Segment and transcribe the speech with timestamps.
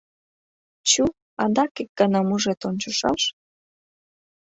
[0.89, 1.03] Чу,
[1.43, 3.21] адак ик гана мужед ончышаш.